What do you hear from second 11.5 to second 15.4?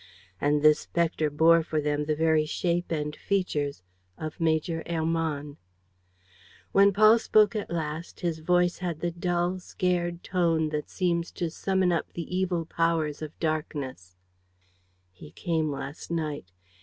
summon up the evil powers of darkness: "He